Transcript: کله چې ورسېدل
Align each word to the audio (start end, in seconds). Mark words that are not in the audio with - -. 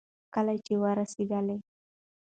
کله 0.33 0.53
چې 0.65 0.73
ورسېدل 0.81 1.47